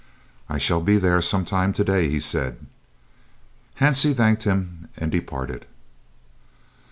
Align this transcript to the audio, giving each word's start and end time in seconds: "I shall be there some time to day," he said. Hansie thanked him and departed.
"I 0.49 0.57
shall 0.57 0.81
be 0.81 0.97
there 0.97 1.21
some 1.21 1.45
time 1.45 1.73
to 1.73 1.83
day," 1.83 2.09
he 2.09 2.19
said. 2.19 2.65
Hansie 3.79 4.15
thanked 4.15 4.45
him 4.45 4.89
and 4.97 5.11
departed. 5.11 5.67